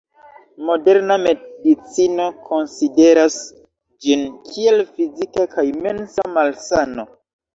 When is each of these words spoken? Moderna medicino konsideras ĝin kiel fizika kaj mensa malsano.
Moderna 0.67 1.17
medicino 1.23 2.25
konsideras 2.47 3.37
ĝin 4.05 4.23
kiel 4.47 4.81
fizika 4.95 5.47
kaj 5.55 5.67
mensa 5.85 6.25
malsano. 6.39 7.07